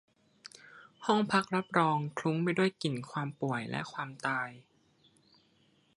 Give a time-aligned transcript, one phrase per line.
[1.05, 4.49] ห้องพักรับรองคลุ้งไปด้วยกลิ่นความป่วยและความตาย